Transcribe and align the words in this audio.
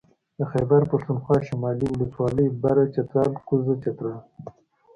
د 0.37 0.39
خېبر 0.51 0.81
پښتونخوا 0.91 1.37
شمالي 1.47 1.87
ولسوالۍ 1.89 2.47
بره 2.63 2.83
چترال 2.93 3.31
کوزه 3.47 3.73
چترال 3.83 4.19